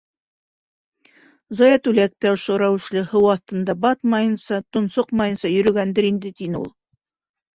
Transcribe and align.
—Заятүләк 1.57 2.13
тә 2.25 2.31
ошо 2.37 2.55
рәүешле 2.61 3.03
һыу 3.11 3.29
аҫтында 3.33 3.75
батмайынса, 3.83 4.59
тонсоҡмайынса 4.77 5.51
йөрөгәндер 5.59 6.09
инде,- 6.11 6.33
тине 6.41 6.61
ул. 6.65 6.69